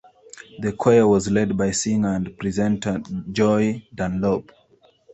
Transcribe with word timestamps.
The 0.57 0.71
choir 0.73 1.05
was 1.07 1.29
led 1.29 1.55
by 1.55 1.69
singer 1.69 2.15
and 2.15 2.35
presenter 2.35 3.03
Joy 3.31 3.87
Dunlop. 3.93 4.51